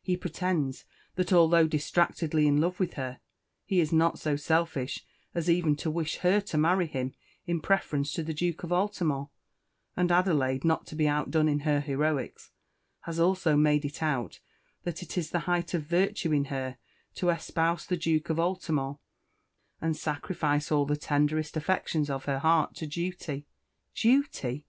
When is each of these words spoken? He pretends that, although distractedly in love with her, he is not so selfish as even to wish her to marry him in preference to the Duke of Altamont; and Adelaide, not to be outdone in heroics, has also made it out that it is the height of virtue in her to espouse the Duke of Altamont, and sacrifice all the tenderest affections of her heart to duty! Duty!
He 0.00 0.16
pretends 0.16 0.86
that, 1.16 1.30
although 1.30 1.66
distractedly 1.66 2.46
in 2.46 2.58
love 2.58 2.80
with 2.80 2.94
her, 2.94 3.20
he 3.66 3.80
is 3.80 3.92
not 3.92 4.18
so 4.18 4.34
selfish 4.34 5.04
as 5.34 5.50
even 5.50 5.76
to 5.76 5.90
wish 5.90 6.16
her 6.20 6.40
to 6.40 6.56
marry 6.56 6.86
him 6.86 7.12
in 7.44 7.60
preference 7.60 8.14
to 8.14 8.22
the 8.22 8.32
Duke 8.32 8.62
of 8.62 8.72
Altamont; 8.72 9.28
and 9.94 10.10
Adelaide, 10.10 10.64
not 10.64 10.86
to 10.86 10.96
be 10.96 11.06
outdone 11.06 11.48
in 11.50 11.60
heroics, 11.68 12.50
has 13.00 13.20
also 13.20 13.56
made 13.58 13.84
it 13.84 14.02
out 14.02 14.40
that 14.84 15.02
it 15.02 15.18
is 15.18 15.32
the 15.32 15.40
height 15.40 15.74
of 15.74 15.82
virtue 15.82 16.32
in 16.32 16.46
her 16.46 16.78
to 17.16 17.28
espouse 17.28 17.84
the 17.84 17.98
Duke 17.98 18.30
of 18.30 18.40
Altamont, 18.40 18.96
and 19.82 19.94
sacrifice 19.94 20.72
all 20.72 20.86
the 20.86 20.96
tenderest 20.96 21.58
affections 21.58 22.08
of 22.08 22.24
her 22.24 22.38
heart 22.38 22.74
to 22.76 22.86
duty! 22.86 23.44
Duty! 23.94 24.64